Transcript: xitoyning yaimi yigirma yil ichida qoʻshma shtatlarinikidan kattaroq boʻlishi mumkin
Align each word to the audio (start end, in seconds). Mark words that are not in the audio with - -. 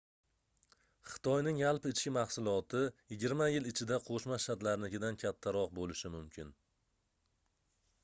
xitoyning 1.11 1.59
yaimi 1.63 1.91
yigirma 2.81 3.51
yil 3.57 3.71
ichida 3.75 4.01
qoʻshma 4.09 4.41
shtatlarinikidan 4.47 5.23
kattaroq 5.27 5.81
boʻlishi 5.81 6.17
mumkin 6.19 6.55